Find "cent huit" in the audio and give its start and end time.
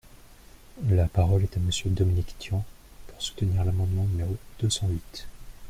4.71-5.27